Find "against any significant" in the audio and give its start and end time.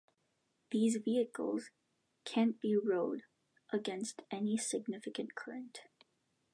3.71-5.35